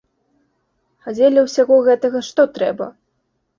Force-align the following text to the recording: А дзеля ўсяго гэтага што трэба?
А 1.05 1.13
дзеля 1.17 1.45
ўсяго 1.49 1.79
гэтага 1.89 2.25
што 2.31 2.49
трэба? 2.59 2.91